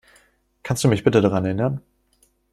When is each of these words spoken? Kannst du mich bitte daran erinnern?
Kannst 0.63 0.83
du 0.83 0.87
mich 0.87 1.03
bitte 1.03 1.21
daran 1.21 1.45
erinnern? 1.45 1.79